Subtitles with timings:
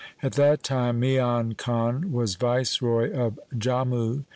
[0.23, 4.23] At that time Mian Khan was viceroy of Jammu.